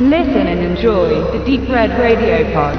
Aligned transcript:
Listen 0.00 0.46
and 0.46 0.60
enjoy 0.60 1.08
the 1.36 1.44
Deep 1.44 1.68
Red 1.68 1.90
Radio 1.98 2.44
Pod. 2.52 2.76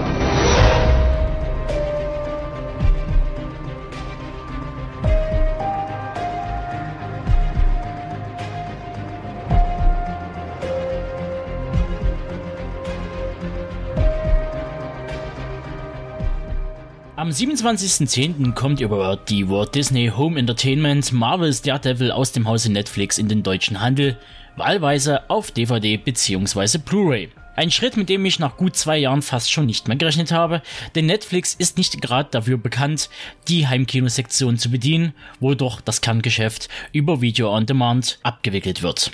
Am 17.17 17.31
27.10. 17.31 18.54
kommt 18.54 18.80
über 18.80 19.17
die 19.27 19.49
Walt 19.49 19.76
Disney 19.76 20.08
Home 20.16 20.40
Entertainment 20.40 21.12
Marvel's 21.12 21.62
Daredevil 21.62 22.11
aus 22.11 22.31
dem 22.31 22.47
Hause 22.47 22.71
Netflix 22.71 23.17
in 23.17 23.27
den 23.27 23.43
deutschen 23.43 23.81
Handel, 23.81 24.17
wahlweise 24.59 25.30
auf 25.30 25.52
DVD 25.52 25.98
bzw. 25.98 26.77
Blu-ray. 26.77 27.30
Ein 27.55 27.72
Schritt, 27.72 27.98
mit 27.98 28.08
dem 28.08 28.23
ich 28.26 28.40
nach 28.40 28.55
gut 28.55 28.76
zwei 28.77 28.98
Jahren 28.98 29.22
fast 29.22 29.52
schon 29.52 29.66
nicht 29.66 29.88
mehr 29.88 29.98
gerechnet 29.98 30.32
habe, 30.32 30.62
denn 30.95 31.08
Netflix 31.08 31.55
ist 31.55 31.77
nicht 31.77 32.02
gerade 32.02 32.30
dafür 32.32 32.58
bekannt, 32.58 33.09
die 33.48 33.68
Heimkinosektion 33.68 34.58
zu 34.58 34.70
bedienen, 34.70 35.13
wo 35.40 35.54
doch 35.55 35.82
das 35.82 36.02
Kerngeschäft 36.02 36.70
über 36.94 37.20
Video 37.20 37.54
on 37.54 37.66
Demand 37.66 38.20
abgewickelt 38.23 38.82
wird. 38.82 39.12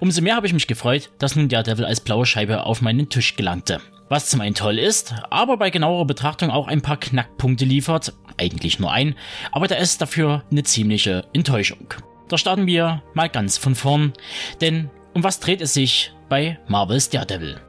Umso 0.00 0.22
mehr 0.22 0.36
habe 0.36 0.46
ich 0.46 0.52
mich 0.52 0.66
gefreut, 0.68 1.10
dass 1.18 1.36
nun 1.36 1.48
Daredevil 1.48 1.84
als 1.84 2.00
blaue 2.00 2.24
Scheibe 2.24 2.64
auf 2.64 2.80
meinen 2.80 3.08
Tisch 3.08 3.36
gelangte. 3.36 3.80
Was 4.08 4.28
zum 4.28 4.40
einen 4.40 4.54
toll 4.54 4.78
ist, 4.78 5.14
aber 5.30 5.56
bei 5.56 5.70
genauerer 5.70 6.06
Betrachtung 6.06 6.50
auch 6.50 6.68
ein 6.68 6.80
paar 6.80 6.98
Knackpunkte 6.98 7.64
liefert, 7.64 8.12
eigentlich 8.38 8.78
nur 8.78 8.92
ein, 8.92 9.16
aber 9.52 9.66
da 9.66 9.74
ist 9.74 10.00
dafür 10.00 10.44
eine 10.50 10.62
ziemliche 10.62 11.24
Enttäuschung. 11.32 11.94
Da 12.28 12.38
starten 12.38 12.66
wir 12.66 13.02
mal 13.14 13.28
ganz 13.28 13.56
von 13.56 13.74
vorn, 13.74 14.12
denn 14.60 14.90
um 15.14 15.22
was 15.22 15.38
dreht 15.38 15.60
es 15.60 15.74
sich 15.74 16.12
bei 16.28 16.58
Marvel's 16.66 17.08
Daredevil? 17.08 17.60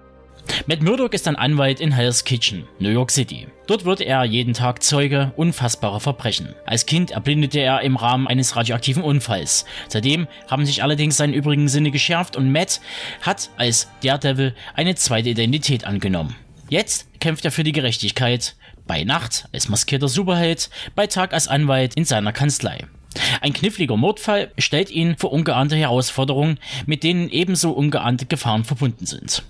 Matt 0.65 0.81
Murdock 0.81 1.13
ist 1.13 1.27
ein 1.27 1.35
Anwalt 1.35 1.79
in 1.79 1.91
Hell's 1.91 2.23
Kitchen, 2.23 2.67
New 2.79 2.89
York 2.89 3.11
City. 3.11 3.47
Dort 3.67 3.85
wird 3.85 4.01
er 4.01 4.23
jeden 4.23 4.53
Tag 4.53 4.81
Zeuge 4.81 5.31
unfassbarer 5.35 5.99
Verbrechen. 5.99 6.55
Als 6.65 6.85
Kind 6.85 7.11
erblindete 7.11 7.59
er 7.59 7.81
im 7.81 7.97
Rahmen 7.97 8.27
eines 8.27 8.55
radioaktiven 8.55 9.03
Unfalls. 9.03 9.65
Seitdem 9.89 10.27
haben 10.49 10.65
sich 10.65 10.81
allerdings 10.81 11.17
seine 11.17 11.35
übrigen 11.35 11.67
Sinne 11.67 11.91
geschärft 11.91 12.35
und 12.35 12.51
Matt 12.51 12.81
hat 13.21 13.49
als 13.57 13.89
Daredevil 14.01 14.55
eine 14.73 14.95
zweite 14.95 15.29
Identität 15.29 15.85
angenommen. 15.85 16.35
Jetzt 16.69 17.07
kämpft 17.19 17.45
er 17.45 17.51
für 17.51 17.63
die 17.63 17.73
Gerechtigkeit, 17.73 18.55
bei 18.87 19.03
Nacht 19.03 19.47
als 19.53 19.69
maskierter 19.69 20.07
Superheld, 20.07 20.69
bei 20.95 21.07
Tag 21.07 21.33
als 21.33 21.47
Anwalt 21.47 21.95
in 21.95 22.05
seiner 22.05 22.33
Kanzlei. 22.33 22.87
Ein 23.41 23.53
kniffliger 23.53 23.97
Mordfall 23.97 24.51
stellt 24.57 24.89
ihn 24.89 25.17
vor 25.17 25.31
ungeahnte 25.31 25.75
Herausforderungen, 25.75 26.59
mit 26.85 27.03
denen 27.03 27.29
ebenso 27.29 27.71
ungeahnte 27.71 28.25
Gefahren 28.25 28.63
verbunden 28.63 29.05
sind. 29.05 29.43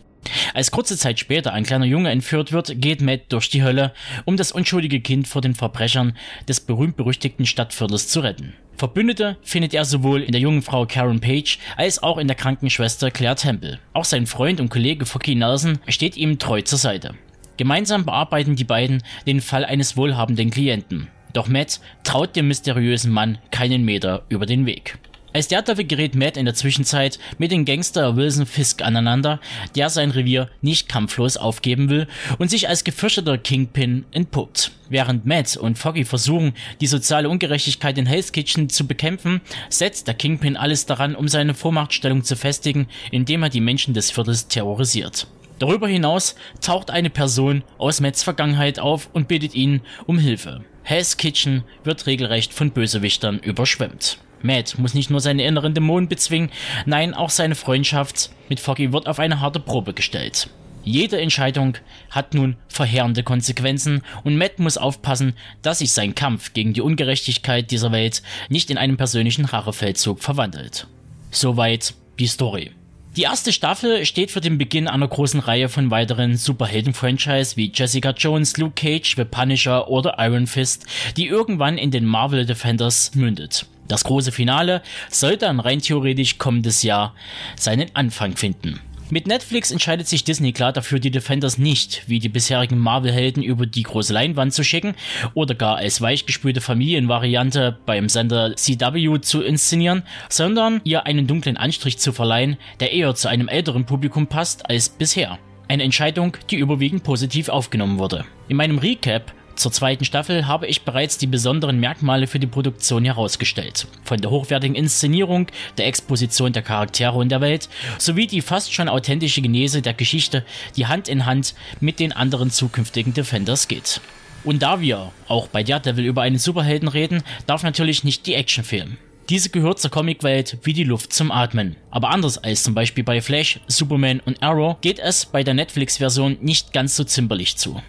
Als 0.54 0.72
kurze 0.72 0.98
Zeit 0.98 1.20
später 1.20 1.54
ein 1.54 1.64
kleiner 1.64 1.86
Junge 1.86 2.10
entführt 2.10 2.52
wird, 2.52 2.82
geht 2.82 3.02
Matt 3.02 3.22
durch 3.30 3.50
die 3.50 3.64
Hölle, 3.64 3.94
um 4.26 4.38
das 4.38 4.52
unschuldige 4.52 5.00
Kind 5.00 5.28
vor 5.28 5.42
den 5.42 5.56
Verbrechern 5.56 6.18
des 6.48 6.60
berühmt-berüchtigten 6.60 7.46
Stadtviertels 7.46 8.08
zu 8.10 8.20
retten. 8.20 8.54
Verbündete 8.78 9.38
findet 9.42 9.74
er 9.74 9.86
sowohl 9.86 10.22
in 10.22 10.32
der 10.32 10.42
jungen 10.42 10.62
Frau 10.62 10.86
Karen 10.86 11.20
Page 11.20 11.58
als 11.78 12.04
auch 12.04 12.18
in 12.18 12.28
der 12.28 12.36
Krankenschwester 12.36 13.10
Claire 13.10 13.36
Temple. 13.36 13.80
Auch 13.94 14.06
sein 14.06 14.28
Freund 14.28 14.60
und 14.60 14.70
Kollege 14.70 15.06
Focky 15.06 15.34
Nelson 15.34 15.80
steht 15.88 16.16
ihm 16.16 16.38
treu 16.38 16.62
zur 16.62 16.78
Seite. 16.78 17.16
Gemeinsam 17.58 18.06
bearbeiten 18.06 18.56
die 18.56 18.64
beiden 18.64 19.02
den 19.26 19.42
Fall 19.42 19.66
eines 19.66 19.98
wohlhabenden 19.98 20.52
Klienten. 20.52 21.08
Doch 21.38 21.48
Matt 21.48 21.82
traut 22.04 22.36
dem 22.36 22.48
mysteriösen 22.48 23.12
Mann 23.12 23.38
keinen 23.52 23.86
Meter 23.86 24.24
über 24.28 24.48
den 24.48 24.66
Weg. 24.66 24.98
Als 25.34 25.48
Daredevil 25.48 25.86
gerät 25.86 26.16
Matt 26.16 26.36
in 26.36 26.46
der 26.46 26.56
Zwischenzeit 26.56 27.20
mit 27.38 27.52
dem 27.52 27.64
Gangster 27.64 28.16
Wilson 28.16 28.48
Fisk 28.48 28.82
aneinander, 28.82 29.40
der 29.76 29.92
sein 29.92 30.10
Revier 30.10 30.50
nicht 30.64 30.90
kampflos 30.90 31.38
aufgeben 31.38 31.92
will 31.92 32.08
und 32.40 32.50
sich 32.50 32.70
als 32.70 32.84
gefürchteter 32.84 33.38
Kingpin 33.38 34.06
entpuppt. 34.10 34.72
Während 34.90 35.28
Matt 35.28 35.58
und 35.58 35.78
Foggy 35.78 36.06
versuchen, 36.06 36.54
die 36.82 36.88
soziale 36.88 37.30
Ungerechtigkeit 37.30 38.00
in 38.00 38.08
Hell's 38.08 38.32
Kitchen 38.32 38.70
zu 38.70 38.88
bekämpfen, 38.88 39.42
setzt 39.70 40.08
der 40.08 40.16
Kingpin 40.16 40.58
alles 40.58 40.88
daran, 40.88 41.14
um 41.14 41.28
seine 41.28 41.54
Vormachtstellung 41.54 42.24
zu 42.24 42.36
festigen, 42.36 42.88
indem 43.12 43.44
er 43.44 43.50
die 43.50 43.62
Menschen 43.62 43.94
des 43.94 44.10
Viertels 44.10 44.48
terrorisiert. 44.48 45.28
Darüber 45.60 45.88
hinaus 45.88 46.36
taucht 46.62 46.90
eine 46.90 47.12
Person 47.12 47.64
aus 47.78 48.02
Matts 48.02 48.24
Vergangenheit 48.24 48.80
auf 48.80 49.10
und 49.14 49.28
bittet 49.28 49.54
ihn 49.54 49.82
um 50.08 50.18
Hilfe. 50.18 50.64
Hell's 50.88 51.18
Kitchen 51.18 51.66
wird 51.84 52.06
regelrecht 52.08 52.54
von 52.54 52.72
Bösewichtern 52.72 53.40
überschwemmt. 53.40 54.20
Matt 54.42 54.80
muss 54.80 54.94
nicht 54.94 55.10
nur 55.10 55.20
seine 55.20 55.44
inneren 55.44 55.74
Dämonen 55.74 56.08
bezwingen, 56.08 56.50
nein, 56.86 57.14
auch 57.14 57.30
seine 57.30 57.56
Freundschaft 57.56 58.30
mit 58.48 58.62
Foggy 58.62 58.94
wird 58.94 59.06
auf 59.06 59.20
eine 59.20 59.42
harte 59.42 59.60
Probe 59.60 59.94
gestellt. 59.94 60.50
Jede 60.86 61.20
Entscheidung 61.20 61.78
hat 62.10 62.34
nun 62.34 62.56
verheerende 62.70 63.24
Konsequenzen 63.24 64.02
und 64.24 64.38
Matt 64.38 64.60
muss 64.60 64.78
aufpassen, 64.78 65.34
dass 65.62 65.80
sich 65.80 65.92
sein 65.92 66.16
Kampf 66.16 66.54
gegen 66.54 66.72
die 66.72 66.80
Ungerechtigkeit 66.80 67.70
dieser 67.70 67.92
Welt 67.92 68.24
nicht 68.48 68.72
in 68.72 68.78
einen 68.78 68.96
persönlichen 68.96 69.44
Rachefeldzug 69.44 70.24
verwandelt. 70.24 70.88
Soweit 71.32 71.96
die 72.18 72.28
Story. 72.28 72.72
Die 73.18 73.24
erste 73.24 73.52
Staffel 73.52 74.06
steht 74.06 74.30
für 74.30 74.42
den 74.42 74.60
Beginn 74.60 74.88
einer 74.88 75.08
großen 75.08 75.40
Reihe 75.40 75.70
von 75.70 75.90
weiteren 75.90 76.38
Superhelden-Franchise 76.38 77.58
wie 77.58 77.72
Jessica 77.74 78.12
Jones, 78.12 78.58
Luke 78.58 78.76
Cage, 78.76 79.16
The 79.16 79.24
Punisher 79.24 79.90
oder 79.90 80.18
Iron 80.20 80.46
Fist, 80.46 80.86
die 81.18 81.26
irgendwann 81.26 81.80
in 81.80 81.90
den 81.90 82.06
Marvel 82.06 82.46
Defenders 82.46 83.16
mündet. 83.16 83.66
Das 83.88 84.04
große 84.04 84.32
Finale 84.32 84.84
soll 85.10 85.36
dann 85.36 85.60
rein 85.60 85.80
theoretisch 85.80 86.38
kommendes 86.38 86.84
Jahr 86.84 87.16
seinen 87.56 87.90
Anfang 87.96 88.38
finden. 88.38 88.80
Mit 89.10 89.26
Netflix 89.26 89.72
entscheidet 89.72 90.06
sich 90.06 90.26
Disney 90.26 90.52
klar 90.52 90.74
dafür, 90.74 91.00
die 91.00 91.12
Defenders 91.12 91.58
nicht 91.58 92.04
wie 92.08 92.20
die 92.20 92.28
bisherigen 92.28 92.78
Marvel-Helden 92.78 93.42
über 93.42 93.66
die 93.66 93.84
große 93.84 94.12
Leinwand 94.12 94.54
zu 94.54 94.66
schicken 94.66 94.96
oder 95.34 95.56
gar 95.56 95.78
als 95.78 96.02
weichgespülte 96.02 96.60
Familienvariante 96.60 97.78
beim 97.86 98.10
Sender 98.10 98.54
CW 98.58 99.22
zu 99.22 99.42
inszenieren, 99.44 100.04
sondern 100.28 100.82
ihr 100.84 101.06
einen 101.06 101.26
dunklen 101.26 101.56
Anstrich 101.56 102.00
zu 102.00 102.12
verleihen, 102.12 102.58
der 102.82 102.92
eher 102.92 103.16
zu 103.16 103.30
einem 103.30 103.48
älteren 103.48 103.86
Publikum 103.86 104.28
passt 104.28 104.70
als 104.70 104.90
bisher. 104.90 105.40
Eine 105.70 105.84
Entscheidung, 105.84 106.36
die 106.50 106.58
überwiegend 106.58 107.04
positiv 107.04 107.48
aufgenommen 107.48 108.00
wurde. 108.00 108.26
In 108.50 108.58
meinem 108.58 108.78
Recap 108.78 109.34
zur 109.58 109.72
zweiten 109.72 110.06
Staffel 110.06 110.48
habe 110.48 110.68
ich 110.68 110.84
bereits 110.84 111.18
die 111.18 111.28
besonderen 111.28 111.80
Merkmale 111.80 112.28
für 112.28 112.40
die 112.40 112.48
Produktion 112.48 113.06
herausgestellt. 113.06 113.88
Von 114.04 114.22
der 114.22 114.32
hochwertigen 114.32 114.76
Inszenierung, 114.76 115.48
der 115.78 115.88
Exposition 115.88 116.54
der 116.54 116.62
Charaktere 116.62 117.18
und 117.18 117.30
der 117.30 117.42
Welt, 117.42 117.68
sowie 117.98 118.28
die 118.28 118.42
fast 118.42 118.74
schon 118.74 118.90
authentische 118.90 119.42
Genese 119.42 119.82
der 119.82 119.94
Geschichte, 119.94 120.46
die 120.76 120.88
Hand 120.88 121.10
in 121.10 121.26
Hand 121.26 121.56
mit 121.80 122.00
den 122.00 122.12
anderen 122.12 122.52
zukünftigen 122.52 123.14
Defenders 123.14 123.68
geht. 123.68 124.02
Und 124.44 124.62
da 124.62 124.80
wir 124.80 125.12
auch 125.28 125.48
bei 125.48 125.64
Daredevil 125.64 126.06
über 126.06 126.22
einen 126.22 126.38
Superhelden 126.38 126.88
reden, 126.88 127.24
darf 127.48 127.64
natürlich 127.64 128.04
nicht 128.04 128.26
die 128.26 128.36
Action 128.36 128.64
fehlen. 128.64 128.98
Diese 129.30 129.50
gehört 129.50 129.80
zur 129.80 129.92
Comicwelt 129.92 130.58
wie 130.64 130.72
die 130.72 130.86
Luft 130.86 131.12
zum 131.12 131.32
Atmen. 131.32 131.76
Aber 131.92 132.12
anders 132.12 132.38
als 132.38 132.64
zum 132.64 132.74
Beispiel 132.74 133.04
bei 133.04 133.22
Flash, 133.22 133.60
Superman 133.68 134.22
und 134.22 134.42
Arrow 134.42 134.80
geht 134.80 135.00
es 135.00 135.26
bei 135.26 135.44
der 135.44 135.54
Netflix-Version 135.54 136.38
nicht 136.40 136.72
ganz 136.72 136.96
so 136.96 137.04
zimperlich 137.04 137.58
zu. 137.58 137.82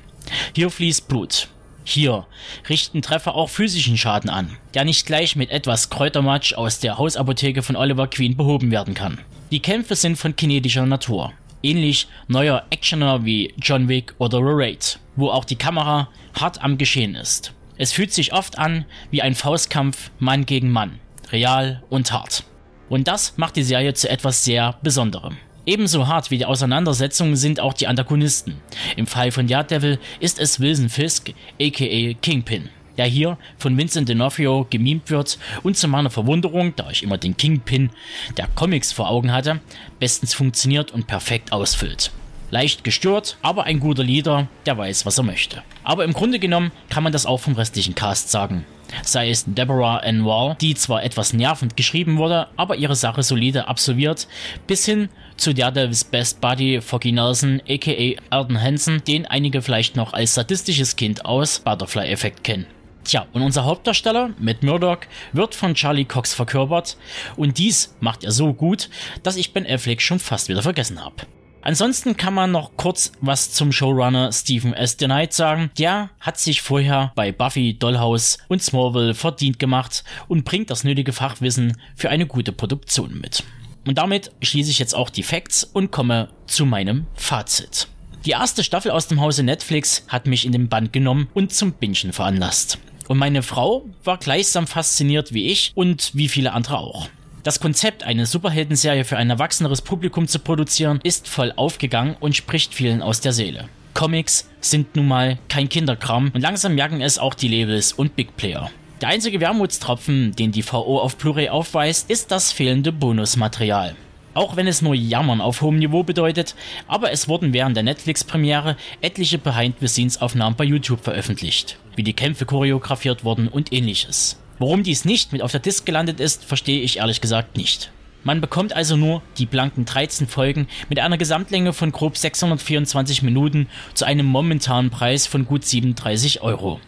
Hier 0.55 0.69
fließt 0.69 1.07
Blut. 1.07 1.49
Hier 1.91 2.27
richten 2.69 3.01
Treffer 3.01 3.35
auch 3.35 3.49
physischen 3.49 3.97
Schaden 3.97 4.29
an, 4.29 4.59
der 4.75 4.85
nicht 4.85 5.07
gleich 5.07 5.37
mit 5.37 5.49
etwas 5.49 5.89
Kräutermatsch 5.89 6.53
aus 6.53 6.81
der 6.81 6.99
Hausapotheke 6.99 7.63
von 7.63 7.77
Oliver 7.77 8.09
Queen 8.09 8.37
behoben 8.37 8.71
werden 8.71 8.93
kann. 8.93 9.21
Die 9.51 9.61
Kämpfe 9.61 9.97
sind 9.97 10.17
von 10.17 10.37
kinetischer 10.37 10.85
Natur. 10.85 11.33
Ähnlich 11.63 12.07
neuer 12.27 12.67
Actioner 12.69 13.25
wie 13.25 13.55
John 13.57 13.89
Wick 13.89 14.15
oder 14.19 14.37
The 14.37 14.45
Raid, 14.51 14.99
wo 15.17 15.31
auch 15.31 15.47
die 15.47 15.57
Kamera 15.57 16.11
hart 16.39 16.63
am 16.63 16.77
Geschehen 16.77 17.15
ist. 17.15 17.55
Es 17.79 17.93
fühlt 17.93 18.13
sich 18.13 18.35
oft 18.35 18.59
an 18.59 18.85
wie 19.11 19.23
ein 19.23 19.35
Faustkampf 19.35 20.11
Mann 20.19 20.45
gegen 20.45 20.71
Mann, 20.71 21.01
real 21.33 21.83
und 21.89 22.13
hart. 22.13 22.45
Und 22.91 23.09
das 23.09 23.39
macht 23.39 23.57
die 23.57 23.63
Serie 23.63 23.95
zu 23.95 24.11
etwas 24.11 24.45
sehr 24.45 24.77
Besonderem. 24.83 25.39
Ebenso 25.69 26.07
hart 26.07 26.31
wie 26.31 26.39
die 26.39 26.47
Auseinandersetzungen 26.47 27.37
sind 27.37 27.61
auch 27.61 27.75
die 27.75 27.89
Antagonisten. 27.89 28.57
Im 28.97 29.07
Fall 29.07 29.31
von 29.31 29.47
Daredevil 29.47 29.99
ist 30.19 30.39
es 30.39 30.61
Wilson 30.61 30.89
Fisk, 30.89 31.35
aka 31.61 32.15
Kingpin, 32.23 32.71
der 32.97 33.05
hier 33.05 33.37
von 33.59 33.77
Vincent 33.77 34.09
D'Onofrio 34.09 34.67
gemimt 34.71 35.11
wird 35.11 35.39
und 35.63 35.77
zu 35.77 35.87
meiner 35.87 36.09
Verwunderung, 36.09 36.73
da 36.75 36.89
ich 36.89 37.03
immer 37.03 37.19
den 37.19 37.37
Kingpin 37.37 37.91
der 38.39 38.49
Comics 38.55 38.93
vor 38.93 39.11
Augen 39.11 39.31
hatte, 39.31 39.61
bestens 39.99 40.33
funktioniert 40.33 40.91
und 40.91 41.07
perfekt 41.07 41.53
ausfüllt. 41.53 42.13
Leicht 42.51 42.83
gestört, 42.83 43.37
aber 43.43 43.65
ein 43.65 43.79
guter 43.79 44.03
Leader, 44.05 44.49
der 44.65 44.79
weiß, 44.79 45.05
was 45.05 45.19
er 45.19 45.25
möchte. 45.25 45.63
Aber 45.85 46.05
im 46.05 46.13
Grunde 46.15 46.39
genommen 46.39 46.73
kann 46.89 47.03
man 47.03 47.13
das 47.13 47.27
auch 47.27 47.41
vom 47.41 47.55
restlichen 47.55 47.95
Cast 47.95 48.31
sagen. 48.31 48.65
Sei 49.03 49.29
es 49.29 49.45
Deborah 49.47 49.99
Ann 49.99 50.25
Wall, 50.25 50.57
die 50.61 50.75
zwar 50.75 51.05
etwas 51.05 51.35
nervend 51.35 51.77
geschrieben 51.77 52.17
wurde, 52.17 52.49
aber 52.57 52.77
ihre 52.77 52.97
Sache 52.97 53.23
solide 53.23 53.69
absolviert, 53.69 54.27
bis 54.67 54.87
hin 54.87 55.11
zu 55.37 55.53
Daredevils 55.53 56.05
Best 56.05 56.41
Buddy 56.41 56.81
Foggy 56.81 57.13
Nelson, 57.13 57.61
aka 57.69 58.17
Alden 58.31 58.61
Hansen, 58.61 59.05
den 59.05 59.27
einige 59.27 59.61
vielleicht 59.61 59.97
noch 59.97 60.15
als 60.15 60.35
sadistisches 60.35 60.97
Kind 60.97 61.27
aus 61.27 61.61
Butterfly 61.61 62.09
Effect 62.11 62.45
kennen. 62.45 62.67
Tja, 63.05 63.27
und 63.33 63.43
unser 63.43 63.65
Hauptdarsteller, 63.65 64.31
Matt 64.39 64.63
Murdock, 64.63 65.01
wird 65.33 65.55
von 65.55 65.75
Charlie 65.75 66.05
Cox 66.05 66.35
verkörpert 66.35 66.97
und 67.37 67.59
dies 67.59 67.95
macht 68.01 68.25
er 68.25 68.33
so 68.33 68.53
gut, 68.53 68.91
dass 69.23 69.37
ich 69.37 69.53
Ben 69.53 69.67
Affleck 69.67 70.03
schon 70.03 70.19
fast 70.19 70.49
wieder 70.49 70.63
vergessen 70.63 71.03
habe. 71.05 71.27
Ansonsten 71.69 72.17
kann 72.17 72.33
man 72.33 72.51
noch 72.51 72.79
kurz 72.79 73.13
was 73.21 73.53
zum 73.53 73.73
Showrunner 73.73 74.33
Stephen 74.33 74.73
S. 74.73 74.97
The 74.99 75.05
Knight 75.05 75.35
sagen. 75.35 75.71
Der 75.77 76.09
hat 76.19 76.39
sich 76.39 76.63
vorher 76.63 77.13
bei 77.15 77.31
Buffy, 77.31 77.75
Dollhouse 77.79 78.39
und 78.49 78.63
Smallville 78.63 79.13
verdient 79.13 79.59
gemacht 79.59 80.03
und 80.29 80.47
bringt 80.47 80.71
das 80.71 80.83
nötige 80.83 81.13
Fachwissen 81.13 81.77
für 81.95 82.09
eine 82.09 82.25
gute 82.25 82.53
Produktion 82.53 83.21
mit. 83.21 83.45
Und 83.87 83.99
damit 83.99 84.31
schließe 84.41 84.71
ich 84.71 84.79
jetzt 84.79 84.95
auch 84.95 85.11
die 85.11 85.23
Facts 85.23 85.63
und 85.63 85.91
komme 85.91 86.31
zu 86.47 86.65
meinem 86.65 87.07
Fazit. 87.13 87.89
Die 88.25 88.31
erste 88.31 88.65
Staffel 88.65 88.91
aus 88.91 89.09
dem 89.09 89.21
Hause 89.21 89.43
Netflix 89.43 90.07
hat 90.09 90.27
mich 90.27 90.47
in 90.47 90.53
den 90.53 90.71
Band 90.71 90.95
genommen 90.95 91.29
und 91.35 91.53
zum 91.53 91.73
Bingen 91.73 92.15
veranlasst. 92.15 92.79
Und 93.09 93.19
meine 93.19 93.43
Frau 93.43 93.85
war 94.05 94.17
gleichsam 94.17 94.67
fasziniert 94.67 95.35
wie 95.35 95.49
ich 95.49 95.73
und 95.75 96.13
wie 96.15 96.29
viele 96.29 96.55
andere 96.55 96.79
auch. 96.79 97.11
Das 97.45 97.61
Konzept, 97.61 98.03
eine 98.03 98.27
Superheldenserie 98.27 99.05
für 99.05 99.17
ein 99.17 99.31
erwachseneres 99.31 99.81
Publikum 99.81 100.27
zu 100.27 100.41
produzieren, 100.41 101.01
ist 101.05 101.29
voll 101.29 101.53
aufgegangen 101.55 102.17
und 102.19 102.35
spricht 102.35 102.75
vielen 102.75 103.01
aus 103.01 103.21
der 103.21 103.33
Seele. 103.33 103.69
Comics 103.95 104.49
sind 104.61 104.97
nun 104.97 105.09
mal 105.09 105.39
kein 105.49 105.69
Kinderkram 105.69 106.31
und 106.35 106.41
langsam 106.41 106.75
merken 106.75 107.01
es 107.01 107.19
auch 107.19 107.35
die 107.35 107.49
Labels 107.49 107.93
und 107.93 108.17
Big 108.17 108.37
Player. 108.37 108.71
Der 109.01 109.09
einzige 109.09 109.41
Wermutstropfen, 109.41 110.35
den 110.35 110.51
die 110.51 110.65
VO 110.65 110.99
auf 110.99 111.17
Blu-ray 111.17 111.49
aufweist, 111.49 112.11
ist 112.11 112.33
das 112.33 112.51
fehlende 112.51 112.91
Bonusmaterial. 112.91 113.95
Auch 114.35 114.57
wenn 114.57 114.67
es 114.67 114.83
nur 114.83 114.95
Jammern 114.95 115.41
auf 115.41 115.63
hohem 115.63 115.79
Niveau 115.79 116.03
bedeutet, 116.03 116.55
aber 116.87 117.13
es 117.13 117.29
wurden 117.29 117.53
während 117.53 117.77
der 117.77 117.85
Netflix-Premiere 117.85 118.77
etliche 119.01 119.39
Behind-the-Scenes-Aufnahmen 119.39 120.57
bei 120.57 120.65
YouTube 120.65 121.03
veröffentlicht, 121.03 121.79
wie 121.97 122.03
die 122.03 122.13
Kämpfe 122.13 122.47
choreografiert 122.47 123.25
wurden 123.25 123.49
und 123.49 123.73
ähnliches. 123.73 124.39
Warum 124.59 124.83
dies 124.83 125.05
nicht 125.05 125.33
mit 125.33 125.43
auf 125.43 125.53
der 125.53 125.61
Disc 125.61 125.87
gelandet 125.87 126.21
ist, 126.21 126.45
verstehe 126.45 126.81
ich 126.81 126.99
ehrlich 126.99 127.21
gesagt 127.21 127.57
nicht. 127.57 127.91
Man 128.25 128.41
bekommt 128.41 128.73
also 128.73 128.97
nur 128.97 129.23
die 129.39 129.47
blanken 129.47 129.85
13 129.85 130.27
Folgen 130.27 130.67
mit 130.89 130.99
einer 130.99 131.17
Gesamtlänge 131.17 131.73
von 131.73 131.93
grob 131.93 132.17
624 132.17 133.23
Minuten 133.23 133.69
zu 133.95 134.05
einem 134.05 134.27
momentanen 134.27 134.91
Preis 134.91 135.27
von 135.27 135.47
gut 135.47 135.65
37 135.65 136.43
Euro. 136.43 136.81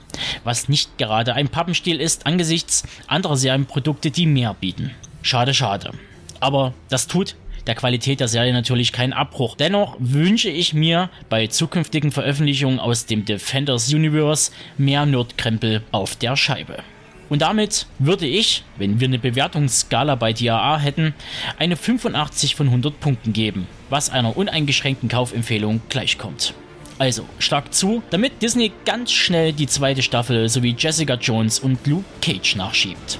Was 0.43 0.69
nicht 0.69 0.99
gerade 0.99 1.35
ein 1.35 1.49
Pappenstiel 1.49 2.01
ist 2.01 2.27
angesichts 2.27 2.83
anderer 3.07 3.37
Serienprodukte, 3.37 4.11
die 4.11 4.27
mehr 4.27 4.55
bieten. 4.55 4.91
Schade, 5.23 5.55
schade. 5.55 5.93
Aber 6.41 6.75
das 6.89 7.07
tut 7.07 7.37
der 7.67 7.75
Qualität 7.75 8.21
der 8.21 8.29
Serie 8.29 8.53
natürlich 8.53 8.91
keinen 8.91 9.13
Abbruch. 9.13 9.55
Dennoch 9.55 9.97
wünsche 9.99 10.49
ich 10.49 10.75
mir 10.75 11.11
bei 11.29 11.47
zukünftigen 11.47 12.11
Veröffentlichungen 12.11 12.81
aus 12.81 13.07
dem 13.07 13.25
Defenders 13.25 13.93
Universe 13.93 14.51
mehr 14.77 15.07
Nerdkrempel 15.07 15.83
auf 15.93 16.17
der 16.17 16.37
Scheibe. 16.37 16.83
Und 17.31 17.43
damit 17.43 17.87
würde 17.99 18.27
ich, 18.27 18.65
wenn 18.77 19.01
wir 19.01 19.09
eine 19.09 19.19
Bewertungsskala 19.19 20.17
bei 20.17 20.35
DAA 20.35 20.79
hätten, 20.79 21.15
eine 21.59 21.77
85 21.77 22.57
von 22.57 22.67
100 22.67 23.01
Punkten 23.01 23.33
geben, 23.33 23.67
was 23.89 24.11
einer 24.11 24.37
uneingeschränkten 24.37 25.09
Kaufempfehlung 25.09 25.81
gleichkommt. 25.89 26.53
Also, 26.99 27.25
stark 27.39 27.73
zu, 27.73 28.03
damit 28.11 28.43
Disney 28.43 28.73
ganz 28.85 29.13
schnell 29.13 29.55
die 29.55 29.69
zweite 29.69 30.03
Staffel 30.03 30.51
sowie 30.51 30.75
Jessica 30.77 31.15
Jones 31.15 31.61
und 31.61 31.87
Luke 31.87 32.05
Cage 32.21 32.57
nachschiebt. 32.57 33.19